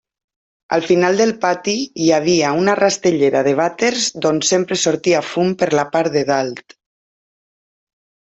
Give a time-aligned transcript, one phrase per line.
[0.75, 5.71] Al final del pati hi havia una rastellera de vàters, d'on sempre sortia fum per
[5.81, 6.75] la part de dalt.